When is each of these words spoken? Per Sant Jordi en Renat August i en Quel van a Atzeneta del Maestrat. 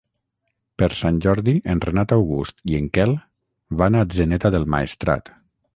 Per 0.81 0.87
Sant 0.99 1.19
Jordi 1.25 1.55
en 1.73 1.83
Renat 1.87 2.15
August 2.17 2.65
i 2.73 2.81
en 2.81 2.91
Quel 2.97 3.15
van 3.83 3.99
a 4.01 4.05
Atzeneta 4.09 4.55
del 4.59 4.69
Maestrat. 4.77 5.37